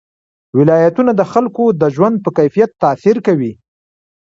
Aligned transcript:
ولایتونه 0.57 1.11
د 1.15 1.21
خلکو 1.31 1.63
د 1.81 1.83
ژوند 1.95 2.15
په 2.25 2.29
کیفیت 2.37 2.69
تاثیر 2.83 3.17
کوي. 3.27 3.53